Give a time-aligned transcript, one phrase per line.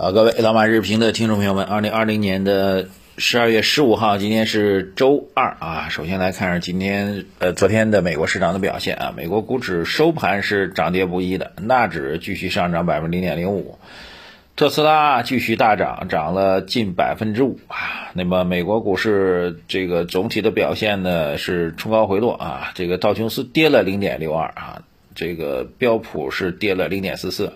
[0.00, 5.88] 啊，各位老马日评的听众朋友们，二零二零年的十二月十五号，今天是周二啊。
[5.90, 13.76] 首先来看下今天呃昨天的美国市场的表现啊，美国股指收盘是涨跌不一的，纳指继续上涨百分之零点零五，
[14.54, 18.12] 特斯拉继续大涨，涨了近百分之五啊。
[18.12, 24.82] 那么美国股市这个总体的表现呢是冲高回落啊，这个道琼斯跌了零点六二啊，
[25.16, 27.54] 这个标普是跌了零点四四。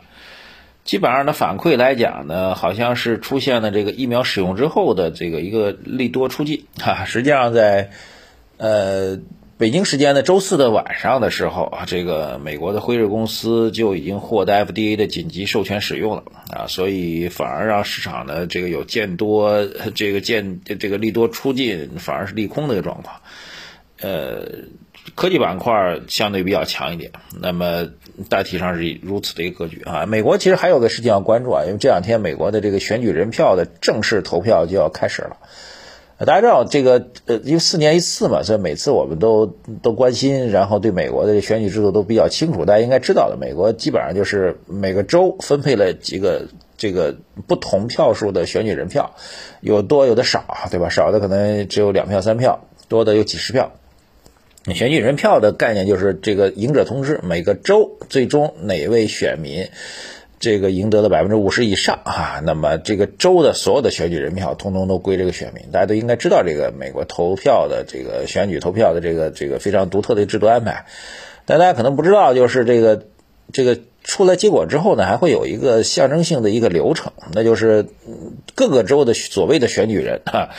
[0.84, 7.04] 基本上的反馈来讲呢，好像是出现了这个疫苗使用之后的这个一个利多出尽 哈。
[7.04, 7.90] 实际上在
[8.56, 9.20] 呃
[9.58, 19.64] 北京时间的周四的晚上的时候啊，这个美国的辉瑞公司就已经获得 FDA 的紧急授权使用了啊，所以反而让市场呢这个有见多
[19.94, 23.20] 这个见这个利多出尽，反而是利空的一个状况，
[24.00, 24.64] 呃。
[25.14, 27.10] 科技板块相对比较强一点，
[27.40, 27.88] 那么
[28.28, 30.06] 大体上是如此的一个格局啊。
[30.06, 35.36] 美国其实还有个事情要关注啊，因为这两天美国的这个选举人票的正式投票就要开始了。
[36.18, 39.46] 大家知道这个呃，因为四年一次嘛，所以每次我们都
[39.82, 42.64] 都关心，然后对美国的选举制度都比较清楚。
[42.64, 46.46] 大家应该知道的，美国基本上就是每个州分配了几个
[46.76, 47.16] 这个
[47.48, 49.16] 不同票数的选举人票，
[49.62, 50.88] 有多有的少，对吧？
[50.90, 53.72] 少的可能只有两票三票，多的有几十票。
[54.66, 59.68] 选举人票的概念就是这个赢者通吃，每个州最终哪位选民
[60.38, 65.70] 这个赢得了百分之五十以上啊，那么这个州的所有的选举人票通通都归这个选民。
[65.72, 70.86] 大家都应该知道这个美国投票的这个选举投票的这个这个非常独特的制度安排，
[71.46, 73.04] 但大家可能不知道，就是这个
[73.52, 73.78] 这个。
[74.04, 77.86] 出来结果之后呢，还会有一个象征性的一个流程，那就是
[78.54, 80.50] 各个州的所谓的选举人哈，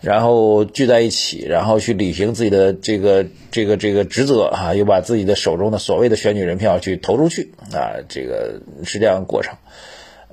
[0.00, 9.56] 然后聚在一起，然后去履行自己的这个这个这个职责哈，又把自己的手中的所谓的选举人票去投出去啊，这个是这样过程。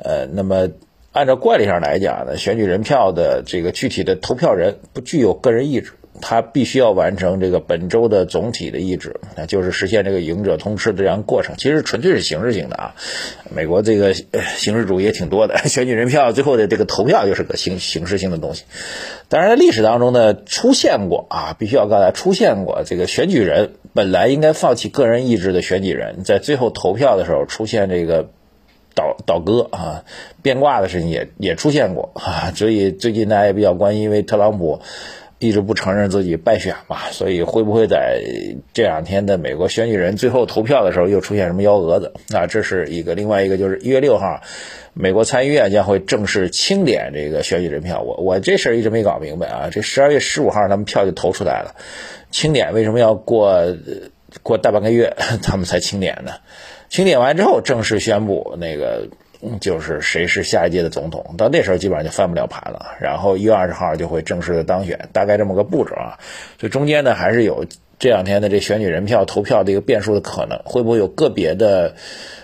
[0.02, 0.70] 呃，那么
[1.12, 5.94] 按照惯例上来讲呢，选举人票的这个具体的投票人不具有个人意志。
[6.22, 11.56] 他必须要完成这个本周的总体的意志，那就是实现这个赢者通吃的这样过程。
[11.58, 12.96] 其实纯粹是形式性的啊，
[13.54, 18.64] 美国这个形式主义也挺多的，选举人票最后的这个投票就是个形形式性的东西。
[19.28, 28.30] 当然，在历史当中呢，出现过啊，必须要告诉大家，出现过这个选举人本来应该放弃个人意志的选举人，在最后投票的时候出现这个
[28.96, 30.04] 倒倒戈啊、
[30.42, 32.52] 变卦的事情也也出现过啊。
[32.56, 34.82] 所以最近大家也比较关心，因为特朗普。
[35.40, 38.22] 一直不承认自己败选嘛，所以会不会在
[38.74, 42.14] 这两天的美国选举人最后投票的时候又出现什么幺蛾子？
[42.34, 44.42] 啊，这是一个，另外一个就是一月六号，
[44.94, 48.02] 美国参议院将会正式清点这个选举人票。
[48.02, 51.74] 我我这事儿一直没搞明白啊，这十二月十五号他们票就投出来了，
[52.32, 53.64] 清点为什么要过
[54.44, 56.34] 过大半个月 他们才清点呢？
[56.90, 59.08] 清点完之后正式宣布那个。
[59.62, 62.98] 就是谁是下一届的总统，到那时候基本上就翻不了盘了。
[63.00, 66.20] 然后一月二十号就会正式的当选，大概这么个步骤啊。
[66.60, 67.66] 所以中间呢还是有
[68.00, 71.96] 这两天的这选举人票投票的一个变数的可能，会不会有个别的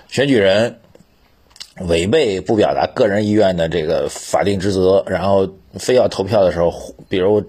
[0.08, 0.78] 选举人
[1.82, 6.72] 违背不表达个人意愿的这个法定职责，然后非要投票的时候，
[7.10, 7.44] 比如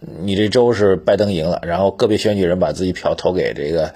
[0.00, 3.92] 你这周是拜登赢了，然后个别选举人把自己票投给这个。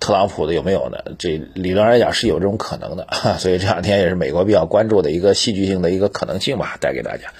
[0.00, 0.98] 特朗普的有没有呢？
[1.18, 3.06] 这理论来讲是有这种可能的，
[3.38, 7.32] 所以这两天也是美国比较关注的一个戏剧性的一个可能性吧，带给大家。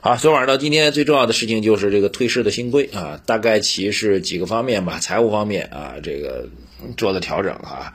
[0.00, 6.48] 好，昨晚到今天最重要的事情就是这个退市的新规啊，大概其是几个方面吧，财务方面啊，这个
[6.96, 7.92] 做了调整啊。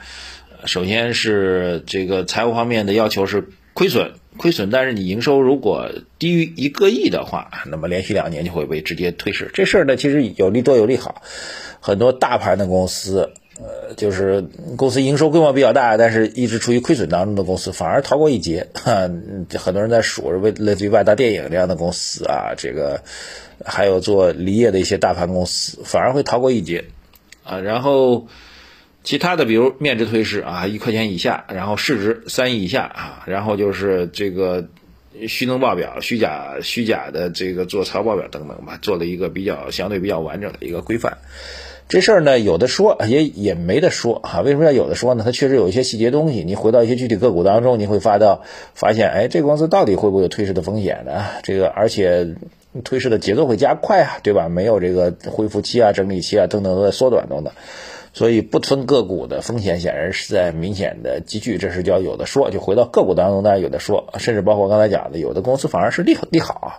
[0.66, 5.90] 首先是这个财务方面的要求是亏损，亏损，但是你营收如果
[6.20, 9.50] 低于一个亿的话，那么连续两年就会被直接退市。
[9.54, 11.24] 这事儿呢，其实有利多有利好，
[11.80, 13.32] 很多大盘的公司。
[13.64, 14.44] 呃，就是
[14.76, 18.68] 公司营收规模比较大，但是一直处于亏损当中的公司，反而逃过一劫。
[18.74, 19.10] 哈，
[19.60, 23.04] 很多人在数，为类似于万达电影这样的公司啊，这个
[23.64, 26.86] 还有做离业的一些大盘公司，反而会逃过一劫
[27.44, 27.60] 啊。
[27.60, 28.28] 然后
[29.04, 34.68] 其他的，比如面值退市啊，一块钱以下，然后市值三亿以下啊，然后就是这个
[35.28, 41.20] 虚增报表、虚假虚假的这个做财报表等等吧，做了一个比较相对比较完整的一个规范。
[41.92, 44.40] 这事儿呢，有的说也也没得说哈。
[44.40, 45.26] 为什么要有的说呢？
[45.26, 46.42] 它确实有一些细节东西。
[46.46, 48.44] 你回到一些具体个股当中，你会发到
[48.74, 51.26] 发现，哎，这个公司到底会不会有退市的风险呢？
[51.44, 52.36] 这个而且
[52.86, 54.48] 退市的节奏会加快啊，对吧？
[54.48, 57.52] 没有这个恢复期啊、整理期啊等等都在缩短等等。
[58.14, 62.52] 所以不分个股的风险显然是在明显的积聚，这是叫有的说。
[62.52, 66.70] 就回到个股当中，当然有的说，甚至包括刚才讲的，有的公司反而是利利好啊。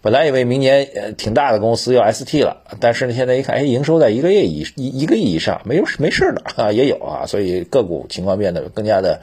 [0.00, 9.20] 本来以为明年呃挺大的公司要 ST 了，但是呢现在一看，哎，营收在一个月以一一个亿以上，没有没事的 啊，也有啊，所以个股情况变得更加的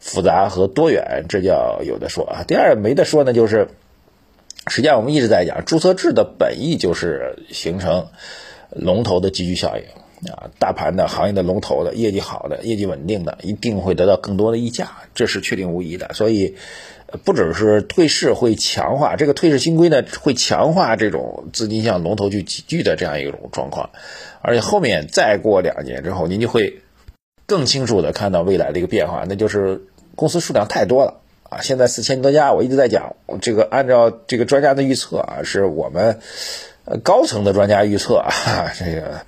[0.00, 2.44] 复杂和多元，这叫有的说啊。
[2.46, 3.68] 第二没得说呢，就是
[4.66, 8.08] 实际上我们一直在讲，注册制的本意就是形成
[8.70, 9.84] 龙头的集聚效应。
[10.30, 16.14] 啊，大盘的行业的龙头的业绩好的、业绩稳定的，一定会得到更多的溢价，这是确定无疑的。
[16.14, 16.56] 所以，
[17.22, 23.90] 不只是退市会强化这个退市新规呢，会强化这种资金向龙头去集聚的这样一种状况。
[24.40, 26.80] 而且后面再过两年之后，您就会
[27.44, 29.82] 更清楚的看到未来的一个变化，那就是
[30.14, 31.20] 公司数量太多了
[31.50, 31.60] 啊！
[31.60, 36.20] 现在四千多家，我一直在讲这个，按照这个专家的预测啊，是我们
[37.02, 39.20] 高层的专家预测啊， 这个。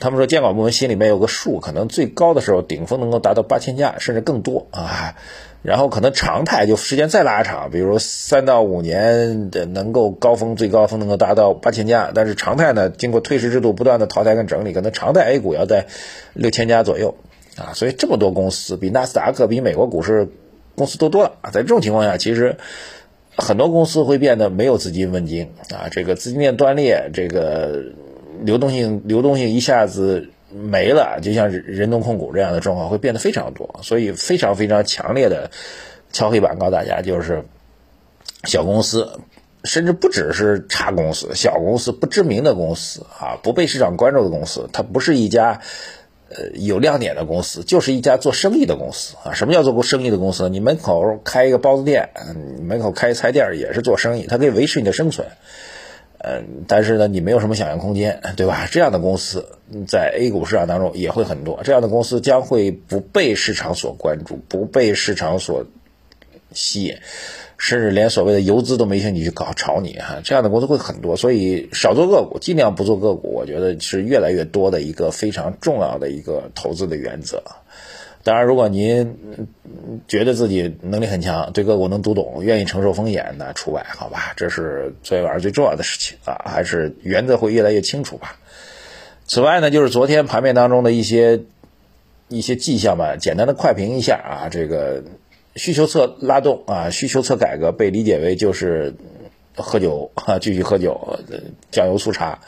[0.00, 5.16] 他们说监管部门心里面有个数，可能最高的时候顶峰能够达到八千家，甚至更多啊。
[5.60, 15.86] 然后可能常态就时间再拉长，比如三到五年的能够高峰最高峰能够达到八千家，但是常态呢，经过退市制度不断的淘汰跟整理，可能常态 A 股要在
[16.32, 17.16] 六千家左右
[17.56, 17.74] 啊。
[17.74, 20.28] 所以这么多公司，比纳斯达克、比美国股市
[20.76, 21.50] 公司都多了啊。
[21.50, 22.56] 在这种情况下，其实
[23.36, 27.82] 很多公司会变得没有资金问津啊，这个资金链断裂，这个。
[28.44, 35.50] 流动性流动性一下子没了，就像人动控股这样的状况会变得非常多，所以非常非常强烈的
[36.12, 37.44] 敲黑板告诉大家，就是
[38.44, 39.20] 小公司，
[39.64, 45.60] 甚至不只是差公司，小公司不知名的公司啊，不被市场关注的公司，它不是一家
[46.30, 49.34] 呃有亮点的公司，就是一家做生意的公司啊。
[49.34, 50.48] 什么叫做做生意的公司？
[50.48, 52.08] 你门口开一个包子店，
[52.62, 55.26] 门口开菜店也是做生意，它可以维持你的生存。
[56.20, 58.66] 嗯，但是呢，你没有什么想象空间，对吧？
[58.70, 59.46] 这样的公司
[59.86, 65.64] 在 A 股市场当中也会很多，这样的公司将会不被市场所关注，不被市场所
[66.52, 66.96] 吸引，
[67.56, 70.20] 甚至连所谓的游资都没兴趣去搞炒你哈。
[70.24, 77.40] 这样的公司会很多，所以少做个股，尽量不做个股，我觉得是越来越多的一个非常重要的一个投资的原则。
[78.28, 79.16] 当然，如果您
[80.06, 84.34] 觉得自己能力很强，对个股能读懂，愿意承受风险，那除外，好吧？
[84.36, 88.36] 这是昨天晚上最重要的事情啊，还是原则会越来越清楚吧。
[89.26, 91.40] 此外呢，就是昨天盘面当中的一些
[92.28, 94.48] 一些迹象吧，简单的快评一下啊。
[94.50, 95.02] 这个
[95.56, 98.94] 需求侧拉动啊，需求侧改革被理解为就是
[99.56, 101.18] 喝酒啊，继续喝酒，
[101.70, 102.40] 酱油醋茶。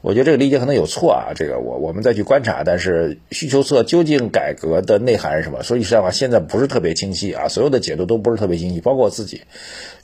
[0.00, 2.62] 我觉得这个理解可能有错啊，这个我我们再去观察。
[2.64, 5.64] 但是需求侧究竟改革的内涵是什么？
[5.64, 9.42] 说句实在话，现在不是特别清晰啊，所有的解读都不是特别清晰，包括我自己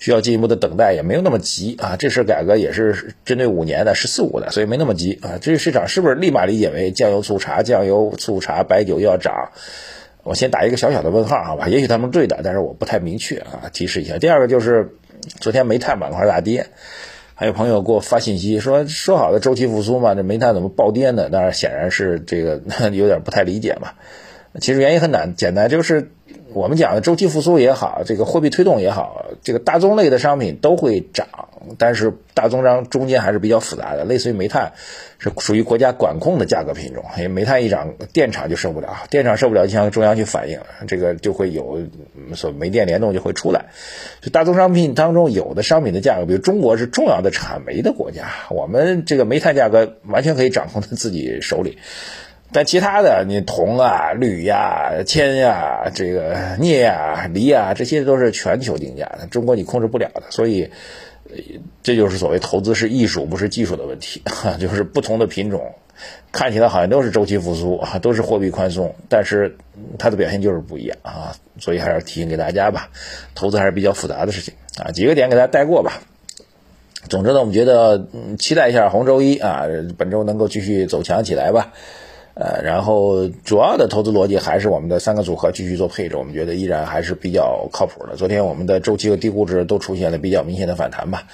[0.00, 1.94] 需要进一步的等待，也没有那么急啊。
[1.96, 5.38] 这事改革也是针对五年的“十四五”的，所以没那么急啊。
[5.40, 9.52] 至于市场是不是立马理解为酱油醋茶、酱油醋茶、白酒又要涨，
[10.24, 11.68] 我先打一个小小的问号，好吧？
[11.68, 14.18] 也许他们对的，但是我不太明确啊，提示一下。
[14.18, 14.96] 第二个就是
[15.38, 16.66] 昨天煤炭板块大跌。
[17.36, 21.28] 还有朋友给我发信息说，说好的周期复苏嘛，这煤炭怎么暴跌呢？
[21.30, 22.60] 当然显然是这个
[22.92, 23.92] 有点不太理解嘛。
[24.60, 26.10] 其实原因很难简单，就是
[26.52, 31.26] 我们讲的周期复苏也好，这个货币推动也好，这个大宗类的商品都会涨。
[31.78, 34.72] 但是大宗商中间还是比较复杂的，类似于煤炭
[35.18, 41.78] 是属于国家管控的价格品种，因为煤炭一涨，电厂就受不了，电厂受不了就向中央去反映，这个就会有
[42.34, 43.70] 所煤电联动就会出来。
[44.20, 51.78] 就大宗商品当中有的商品的价格，比如中国是重要的产煤的国家，我们这个煤炭价格完全可以掌控在自己手里，
[52.54, 60.70] 但其他的你铜啊、铝呀、铅呀、这个镍呀、锂啊，这些都是全球定价的，中国你控制不了的，所以。
[61.82, 64.22] 这就是所谓投资是艺术，不是技术的问题。
[64.60, 65.74] 就是不同的品种
[66.30, 69.56] 看起来好像都是周期复苏啊，都是货币宽松，但是
[69.98, 71.34] 它的表现就是不一样啊。
[71.58, 72.88] 所以还是提醒给大家吧，
[73.34, 74.92] 投资还是比较复杂的事情啊。
[74.92, 76.02] 几个点给大家带过吧。
[77.08, 78.06] 总之呢，我们觉得
[78.38, 79.64] 期待一下红周一啊，
[79.98, 81.72] 本周能够继续走强起来吧。
[82.34, 88.16] 呃，然后主要的投资逻辑还是我们的三个组合继续做配置，我们觉得依然还是比较靠谱的。
[88.16, 91.28] 昨天我们的周期和低估值都出现了比较明显的反弹吧。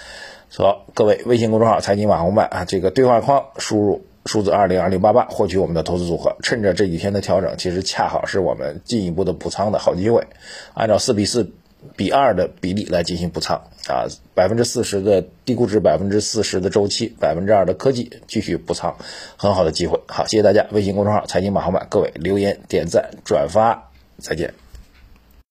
[0.56, 6.36] 好，各位微信公众号财经网红办啊，这个对话框输入数字二零二零八八，获取我们的投资组合。
[6.42, 10.26] 趁着这几天的调整，其实恰好是我们进一步的补仓的好机会。
[10.74, 11.50] 按照四比四。
[11.96, 18.96] 比二的比例来进行补仓啊，百分之四十的低估值，百分之四十的周期，百分之二的科技，继续补仓，
[19.36, 20.00] 很好的机会。
[20.06, 24.54] 好，谢谢大家，微信公众号财经马航版，各位留言、点赞、转发，再见。